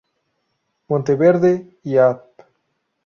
Monteverde 0.89 1.77
y 1.83 1.97
Av. 1.99 2.23